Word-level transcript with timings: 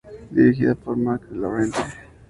Dirigida 0.35 0.73
por 0.81 0.95
Marc 1.03 1.21
Lawrence. 1.39 1.83